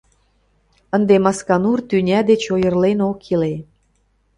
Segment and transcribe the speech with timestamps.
[0.95, 3.53] Ынде Масканур тӱня деч ойырлен ок иле.